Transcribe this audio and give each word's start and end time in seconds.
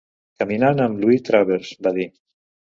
"Caminant 0.43 0.81
amb 0.87 1.05
Louie 1.05 1.21
Travers", 1.29 1.77
va 1.89 1.95
dir. 2.01 2.11